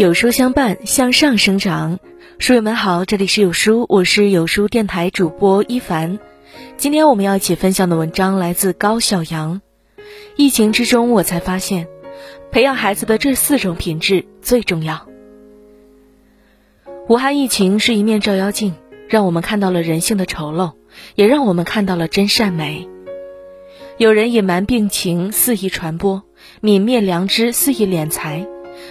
[0.00, 1.98] 有书相伴，向上生长。
[2.38, 6.18] 书友们好，这里是有书，我是有书电台主播一凡。
[6.78, 9.60] 今天我们要一起分享的文章来自高小阳。
[10.36, 11.86] 疫情之中，我才发现，
[12.50, 15.06] 培养孩子的这四种品质最重要。
[17.06, 18.72] 武汉疫情是一面照妖镜，
[19.06, 20.72] 让我们看到了人性的丑陋，
[21.14, 22.88] 也让我们看到了真善美。
[23.98, 26.22] 有人隐瞒病情，肆意传播；
[26.62, 28.48] 泯灭良知，肆意敛财。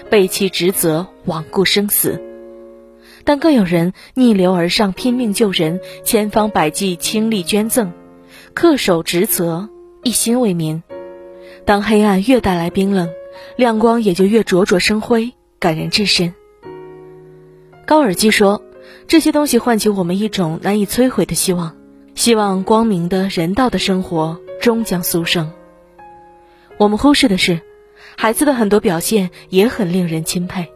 [0.10, 2.22] 背弃职责，罔顾生死，
[3.24, 7.92] 但更有人逆流而上，拼命救人，千方百计倾力捐赠，
[8.56, 9.70] 恪守职责，
[10.04, 10.82] 一心为民。
[11.66, 13.10] 当黑暗越带来冰冷，
[13.56, 16.34] 亮光也就越灼灼生辉，感人至深。
[17.86, 18.64] 高尔基说
[19.08, 21.76] ：“这些东西唤起我们一种难以摧毁的希望，
[22.16, 25.52] 希望光明的人道的生活终将苏生。”
[26.78, 27.60] 我们忽视的是。
[28.22, 30.68] 孩子的很多表现也很令人钦佩，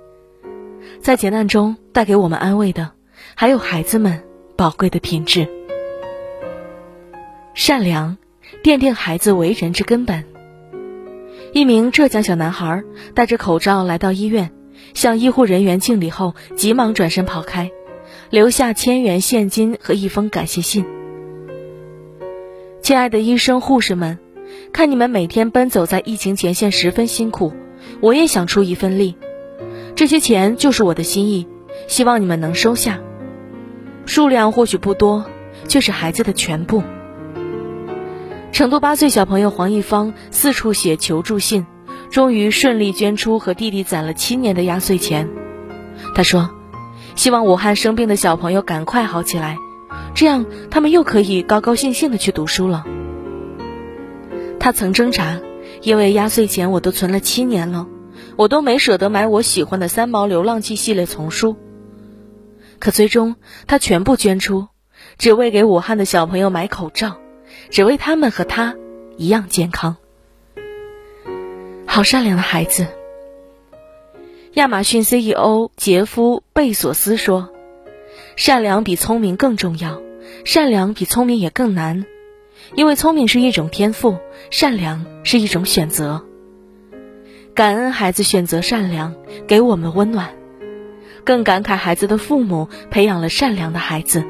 [1.01, 2.91] 在劫难中带给我们安慰的，
[3.35, 4.23] 还有孩子们
[4.55, 5.45] 宝贵的品质。
[7.53, 8.17] 善良，
[8.63, 10.23] 奠定孩子为人之根本。
[11.51, 12.81] 一名浙江小男孩
[13.13, 14.49] 戴着口罩来到医院，
[14.93, 17.69] 向医护人员敬礼后，急忙转身跑开，
[18.29, 20.85] 留下千元现金和一封感谢信。
[22.81, 24.22] 亲爱的医生、护士们。
[24.73, 27.53] 看你们每天奔走在疫情前线，十分辛苦，
[28.01, 29.15] 我也想出一份力。
[29.95, 31.47] 这些钱就是我的心意，
[31.87, 32.99] 希望你们能收下。
[34.07, 35.25] 数量或许不多，
[35.67, 36.81] 却是孩子的全部。
[38.51, 41.67] 成都八岁小朋友黄一方四处写求助信，
[42.09, 45.29] 终于顺利捐出和弟弟攒了七年的压岁钱。
[46.15, 46.49] 他说
[47.15, 49.55] ：“希望武汉生病的小朋友赶快好起来，
[50.15, 52.83] 这样他们又可以高高兴兴的去读书了。”
[54.63, 55.41] 他曾挣扎，
[55.81, 57.85] 因为压岁钱我都存了七年了，
[58.37, 61.57] 我都没舍得买我喜欢的《三毛流浪记》系列丛书。
[62.79, 63.35] 可最终，
[63.67, 64.69] 他全部捐出，
[65.17, 67.17] 只为给武汉的小朋友买口罩，
[67.71, 68.77] 只为他们和他
[69.17, 69.97] 一样健康。
[71.85, 72.87] 好善良的孩子。
[74.53, 77.49] 亚马逊 CEO 杰夫·贝索斯说
[78.37, 80.01] ：“善良比聪明更重要，
[80.45, 82.05] 善良比聪明也更难。”
[82.75, 84.17] 因为聪明是一种天赋，
[84.49, 86.23] 善良是一种选择。
[87.53, 89.13] 感恩孩子选择善良，
[89.47, 90.29] 给我们温暖；
[91.23, 94.23] 更感慨孩子的父母培养了善良的孩子。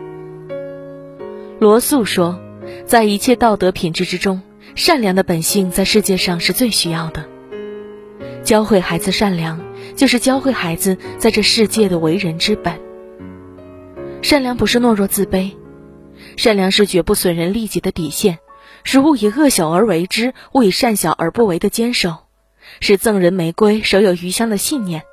[1.60, 2.40] 罗素说，
[2.86, 4.42] 在一切道德品质之中，
[4.76, 7.24] 善良的本性在世界上是最需要的。
[8.44, 9.62] 教会孩子善良，
[9.96, 12.74] 就是教会孩子在这世界的为人之本。
[14.22, 15.52] 善良不是懦弱自卑。
[16.38, 18.40] 善良是绝不损人利己的底线，
[18.84, 22.18] 是勿以恶小而为之，勿以善小而不为的坚守，
[22.80, 25.04] 是赠人玫瑰手有余香的信念，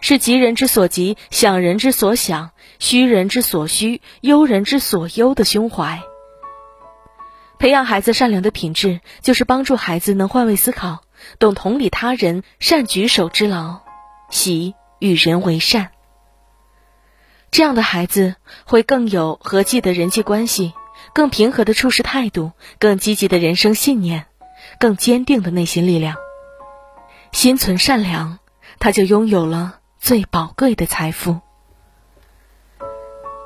[0.00, 6.00] 是急人之所急，想人之所想，需人之所需，忧人之所忧的胸怀。
[7.58, 11.02] 培养孩子善良的品质，就是帮助孩子能换位思考，
[11.38, 13.80] 懂同理他人，善举手之劳，
[14.28, 15.93] 喜与人为善。
[17.54, 18.34] 这样的孩子
[18.64, 20.74] 会更有和气的人际关系，
[21.12, 22.50] 更平和的处事态度，
[22.80, 24.26] 更积极的人生信念，
[24.80, 26.16] 更坚定的内心力量。
[27.30, 28.40] 心存善良，
[28.80, 31.38] 他就拥有了最宝贵的财富。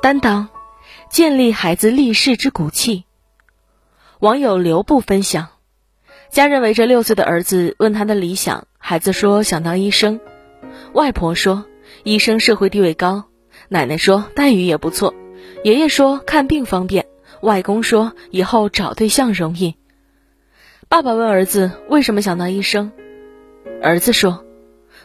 [0.01, 0.49] 担当，
[1.11, 3.05] 建立孩子立世之骨气。
[4.21, 5.49] 网友刘步分享，
[6.31, 10.19] 家人围着六岁的儿子问他的理想，孩子说想当医生，
[10.95, 11.67] 外婆说
[12.05, 13.27] 医生社会地位高。
[13.71, 15.13] 奶奶说待遇也不错，
[15.63, 17.07] 爷爷说看病方便，
[17.43, 19.75] 外公说以后找对象容易。
[20.89, 22.93] 爸爸问儿子为什么想当医生，
[23.83, 24.43] 儿子说，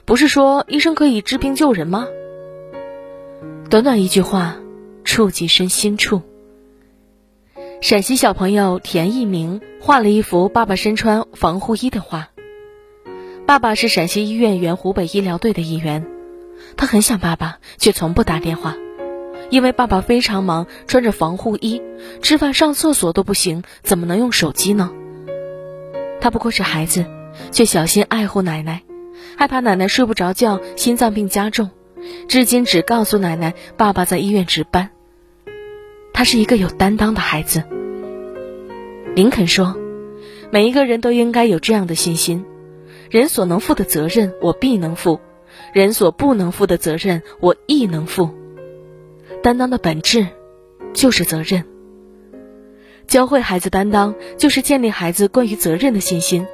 [0.05, 2.07] 不是说医生可以治病救人吗？
[3.69, 4.55] 短短一句话，
[5.03, 6.21] 触及身心处。
[7.81, 12.29] 陕西小朋友田一鸣画了一幅爸爸身穿防护衣的画。
[13.45, 16.12] 爸爸是陕西医院原湖北医疗队的一员。
[16.75, 18.75] 他很想爸爸，却从不打电话，
[19.49, 21.81] 因为爸爸非常忙，穿着防护衣，
[22.21, 24.91] 吃饭上厕所都不行，怎么能用手机呢？
[26.19, 27.05] 他不过是孩子，
[27.51, 28.83] 却小心爱护奶奶，
[29.37, 31.69] 害怕奶奶睡不着觉，心脏病加重，
[32.27, 34.89] 至今只告诉奶奶爸爸在医院值班。
[36.13, 37.63] 他是一个有担当的孩子。
[39.15, 39.75] 林肯说
[40.51, 42.45] ：“每一个人都应该有这样的信心，
[43.09, 45.19] 人所能负的责任，我必能负。”
[45.73, 48.29] 人所不能负的责任，我亦能负。
[49.41, 50.27] 担当的本质，
[50.93, 51.65] 就是责任。
[53.07, 56.45] 教会孩子担当，就是建立孩子关于责任的信心。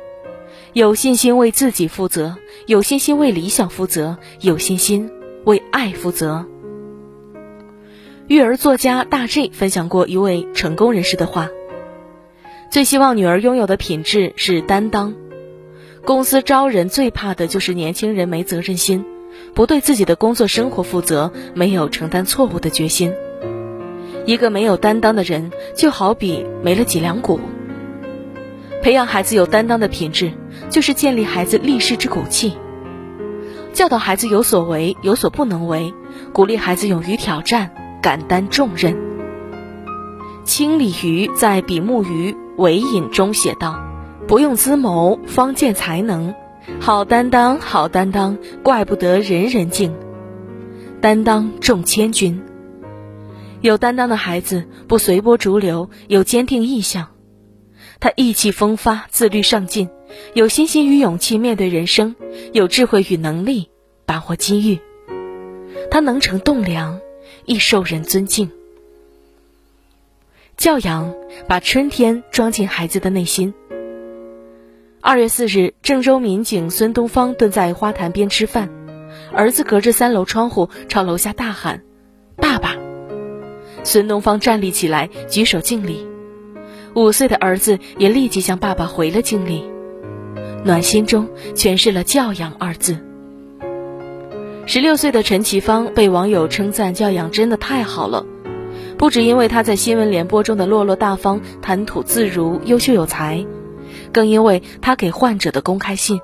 [0.74, 5.12] 有信心为自己负责，有信心为理想负责，有信心
[5.45, 6.45] 为爱负责。
[8.27, 11.50] 育儿作家大 J 分享过一位成功人士的话：
[12.72, 15.13] 最希望女儿拥有的品质是担当。
[16.06, 19.06] 公司招人最怕的就是年轻人没责任心，
[19.54, 23.13] 不对自己的工作生活负责，没有承担错误的决心。
[24.25, 27.40] 一个没有担当的人，就好比没了脊梁骨。
[28.81, 30.31] 培养孩子有担当的品质，
[30.69, 32.54] 就是建立孩子立世之骨气。
[33.74, 35.94] 教导孩子有所为，有所不能为，
[36.34, 38.98] 鼓励孩子勇于挑战，敢担重任。
[40.44, 43.80] 清理鱼在《比目鱼尾引》中写道
[44.29, 46.35] ：“不用资谋，方见才能。
[46.79, 49.95] 好担当，好担当，怪不得人人敬。
[51.01, 52.39] 担当重千钧。
[53.61, 57.07] 有担当的孩子，不随波逐流，有坚定意向。”
[57.99, 59.89] 他意气风发，自律上进，
[60.35, 62.15] 有信心与勇气面对人生，
[62.53, 63.71] 有智慧与能力
[64.05, 64.79] 把握机遇。
[65.89, 66.99] 他能成栋梁，
[67.45, 68.51] 亦受人尊敬。
[70.55, 71.15] 教养
[71.47, 73.55] 把春天装进孩子的内心。
[75.09, 78.69] 二月四日，郑州民警孙东方蹲在花坛边吃饭，
[79.33, 81.81] 儿子隔着三楼窗户朝楼下大喊
[82.38, 82.75] ：“爸爸！”
[83.83, 86.07] 孙东方站立起来，举手敬礼。
[86.94, 89.63] 五岁的儿子也立即向爸爸回了敬礼，
[90.63, 92.95] 暖心中诠释了“教养”二字。
[94.67, 98.27] 十六岁的陈其芳被网友称赞教养真的太好了，
[98.95, 103.44] 不止因为他在新闻联播中的落落大方、谈吐自如、优秀有才，
[104.11, 106.21] 更因为他给患者的公开信。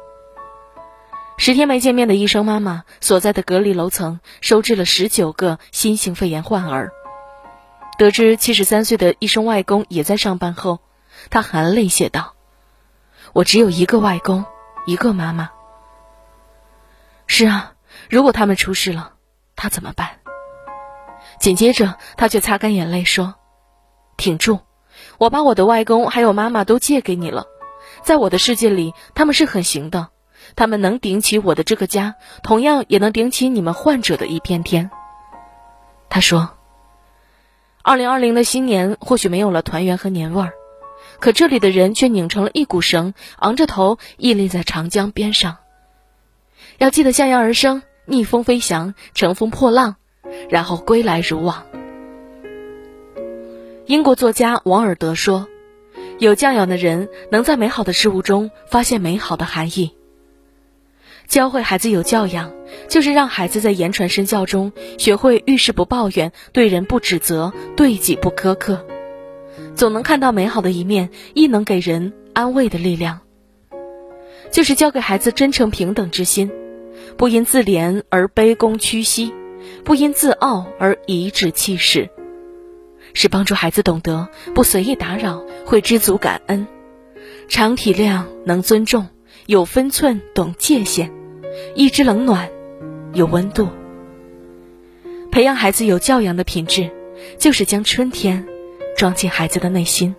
[1.38, 6.92] 十天没见面的医生妈妈所在的隔离楼层收治了十九个新型肺炎患儿。
[7.98, 10.80] 得知七十三岁的医生外公也在上班后，
[11.30, 12.34] 他含泪写道
[13.34, 14.46] ：“我只有一个外公，
[14.86, 15.50] 一个妈妈。
[17.28, 17.74] 是啊，
[18.10, 19.14] 如果他们出事了，
[19.56, 20.20] 他怎么办？”
[21.40, 23.36] 紧接着，他却擦干眼泪说
[24.16, 24.60] ：“挺住，
[25.18, 27.46] 我把我的外公还有妈妈都借给你了，
[28.06, 30.08] 在我的世界里，他们是很行的，
[30.56, 34.90] 他们能顶起我的这个家，同样也能顶起你们患者的一片天。”
[36.10, 36.52] 他说。
[37.88, 40.54] 二零二零的新年或许没有了团圆和年味儿，
[41.20, 45.58] 可这里的人却拧成了一股绳，昂着头屹立在长江边上。
[46.80, 49.98] 要记得向阳而生，逆风飞翔，乘风破浪，
[50.50, 51.64] 然后归来如往。
[53.86, 55.48] 英国作家王尔德说
[56.20, 59.92] ：“有教养的人能在美好的事物中发现美好的含义。”
[61.28, 62.54] 教会孩子有教养，
[62.88, 68.86] 就是让孩子在言传身教中学会遇事不抱怨，对人不指责，对己不苛刻，
[69.74, 73.22] 总能看到美好的一面，亦能给人安慰的力量。
[74.52, 76.52] 就是教给孩子真诚平等之心，
[77.18, 79.34] 不因自怜而卑躬屈膝，
[79.84, 82.08] 不因自傲而颐指气使，
[83.16, 86.68] 是帮助孩子懂得不随意打扰，会知足感恩，
[87.48, 89.08] 常体谅，能尊重。
[89.48, 91.12] 有分寸，懂界限，
[91.76, 92.50] 一知冷暖，
[93.14, 93.68] 有温度。
[95.32, 96.90] 培养孩子有教养的品质，
[97.38, 98.48] 就是将春天
[98.98, 100.16] 装进孩子的内心。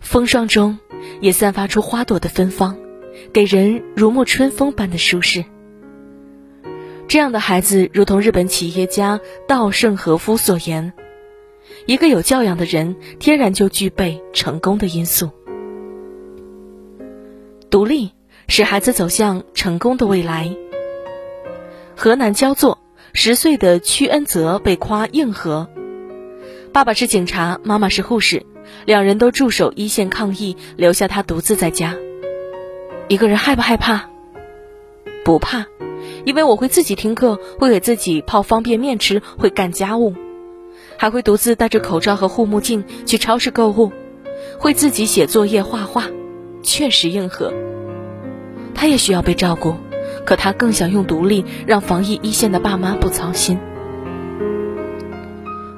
[0.00, 0.78] 风霜中，
[1.22, 2.76] 也散发出花朵的芬芳，
[3.32, 5.44] 给人如沐春风般的舒适。
[7.08, 10.92] 这样的孩子，如同日本企业家稻盛和夫所言
[11.86, 15.30] ：“一个有教养的人，天然就具备成功的因素。”
[17.70, 18.12] 独立
[18.48, 20.56] 使孩子走向成功的未来。
[21.96, 22.78] 河南焦作
[23.12, 25.68] 十岁的屈恩泽被夸硬核，
[26.72, 28.44] 爸爸是警察，妈妈是护士，
[28.84, 31.96] 两人都驻守一线抗疫，留下他独自在家。
[33.08, 34.08] 一个人害不害怕？
[35.24, 35.66] 不怕，
[36.24, 40.14] 因为我会自己听课，会给自己泡方便面吃，会干家务，
[40.98, 43.92] 还会独自戴着口罩和护目镜去超市购物，
[44.58, 46.04] 会自己写作业、画画。
[46.62, 47.52] 确实硬核，
[48.74, 49.76] 他也需要被照顾，
[50.24, 53.56] 可他更想用独立让防疫一线的爸妈不操心。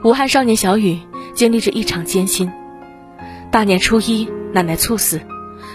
[0.03, 1.01] 武汉少年小雨
[1.35, 2.51] 经历着一场艰辛，
[3.51, 5.21] 大年初一，奶奶猝死，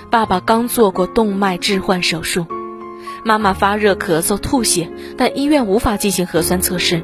[0.09, 2.47] 爸爸刚做过动脉置换手术，
[3.23, 7.03] 妈妈发热、咳嗽、吐血，但医院无法进行核酸测试，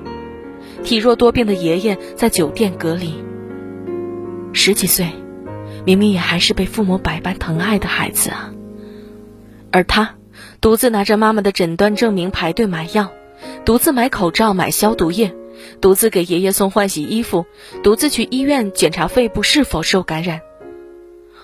[0.83, 3.13] 体弱多病的爷爷在酒店隔离，
[4.53, 5.09] 十几岁。
[5.85, 8.53] 明明也还是被父母百般疼爱的孩子啊，
[9.71, 10.15] 而他
[10.59, 13.11] 独自拿着妈妈的诊断证明排队买药，
[13.65, 15.33] 独自买口罩、买消毒液，
[15.79, 17.45] 独自给爷爷送换洗衣服，
[17.81, 20.41] 独自去医院检查肺部是否受感染。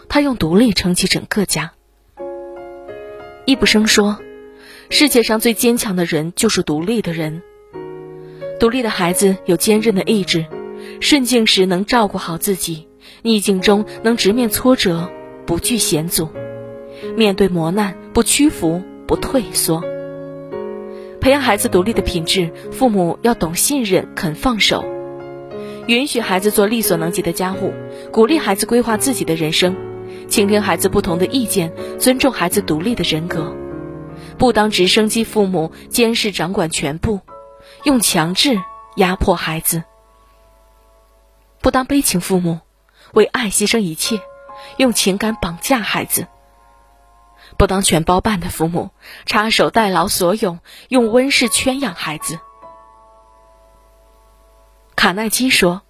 [0.10, 1.72] 他用独立撑起整个家。
[3.46, 4.20] 易卜生说
[4.92, 7.42] ：“世界上最坚强的人就是独立的人，
[8.60, 10.46] 独立的孩子有坚韧的意志，
[11.02, 12.88] 顺境时能照顾好自己，
[13.22, 15.10] 逆境中能直面挫折，
[15.46, 16.30] 不惧险阻，
[17.18, 19.84] 面对磨难不屈服、不退缩。
[21.20, 24.86] 培养孩子独立的品质，父母要懂信任、肯放手，
[25.88, 27.74] 允许孩子做力所能及的家务，
[28.12, 29.76] 鼓励孩子规划自己的人生，
[30.30, 33.54] 倾听孩子不同的意见，尊重孩子独立的人格，
[34.38, 37.20] 不当直升机父母，监视掌管全部，
[37.86, 38.64] 用强制
[38.96, 39.84] 压迫孩子；
[41.62, 42.60] 不当悲情父母，
[43.14, 44.20] 为爱牺牲一切，
[44.78, 46.26] 用情感绑架孩子。
[47.58, 48.90] 不当全包办的父母，
[49.28, 50.58] 插手代劳所有，
[50.90, 52.40] 用温室圈养孩子。
[54.96, 55.84] 卡耐基说：“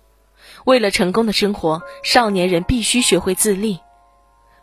[0.65, 3.79] 为了成功的生活，少年人必须学会自立，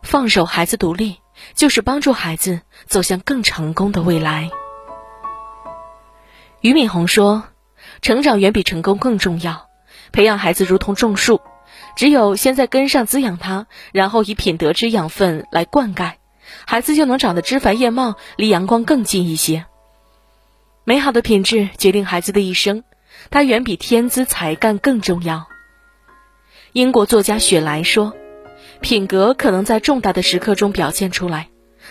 [0.03, 1.23] 放手孩子独立，
[1.55, 4.51] 就是帮助孩子走向更成功的未来。”
[6.63, 7.43] 俞敏洪说
[8.03, 9.69] ：“成长远比成功更重要，
[10.13, 11.41] 培养孩子如同种树，
[11.97, 16.13] 只有先在根上滋养它，然后以品德之养分来灌溉。”
[16.65, 19.67] 孩子就能长得枝繁叶茂，离阳光更近一些。
[20.85, 22.85] 美好的品质决定孩子的一生，
[23.31, 25.49] 它远比天资才干更重要。
[26.73, 28.15] 英国作家雪莱说
[28.81, 31.49] ：“品格可能在重大的时刻中表现出来，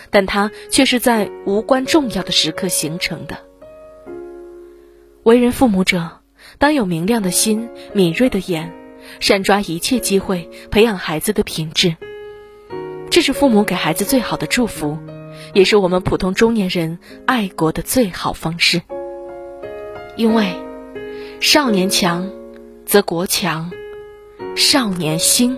[0.08, 3.36] 但它却是在无关重要的时刻形成的。”
[5.24, 6.18] 为人父母者，
[6.58, 8.72] 当有明亮的心、敏锐的眼，
[9.20, 11.96] 善抓一切机会，培养孩子的品质。
[13.08, 14.98] 这是父母给孩子最好的祝福，
[15.54, 18.82] 也是我们普通中年人爱国的最好方式。
[20.16, 20.56] 因为，
[21.40, 22.28] 少年强，
[22.84, 23.70] 则国强；
[24.56, 25.56] 少年兴，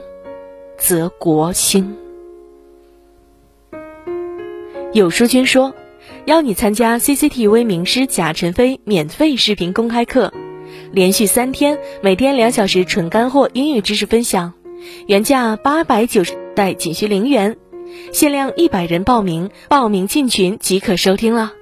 [0.76, 1.96] 则国兴。
[4.92, 5.74] 有书君说，
[6.26, 10.32] 邀你参加 CCTV 名师贾晨飞免费视频公开课，
[10.90, 14.54] 连续三天，每天两小时纯干货英语知识分享，
[15.06, 16.32] 原价八百九十。
[16.54, 17.56] 待仅需零元，
[18.12, 21.52] 限量一百人报名，报名进群即可收听了。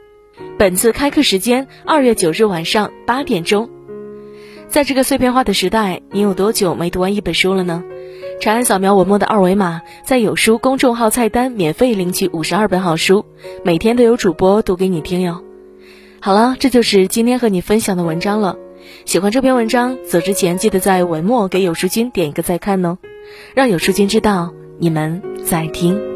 [0.59, 3.71] 本次开课时间二月九日晚上八点钟。
[4.69, 7.83] 在这个碎片化的时代，你有多久没读完一本书了呢？
[8.42, 13.25] 长按扫描文末的二维码，在有书公众号菜单免费领取五十二本好书，
[13.64, 15.44] 每天都有主播读给你听哟。
[16.20, 18.56] 好了，这就是今天和你分享的文章了。
[19.04, 22.99] 喜欢这篇文章，走之前记得在文末给有书君点一个再看哦，
[23.54, 24.52] 让有书君知道。
[24.76, 26.12] 你们在听。